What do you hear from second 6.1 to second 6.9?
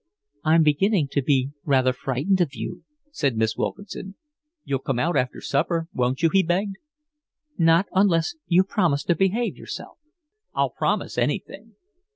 you?" he begged.